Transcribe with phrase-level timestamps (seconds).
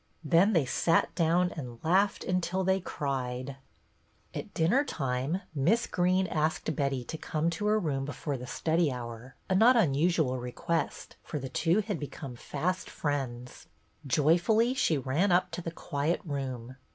[0.23, 3.57] Then they sat down and laughed until they cried.
[4.33, 8.05] BETTY BAIRD 136 At dinner time Miss Greene asked Betty to come to her room
[8.05, 13.67] before the study hour, a not unusual request, for the two had become fast friends.
[14.07, 16.77] Joyfully she ran up to the quiet room.